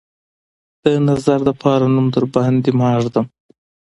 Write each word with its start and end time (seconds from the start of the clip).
د 0.83 0.85
نظر 1.07 1.39
دپاره 1.49 1.85
نوم 1.93 2.07
درباندې 2.15 2.71
ماه 2.79 2.97
ږدم 3.03 3.25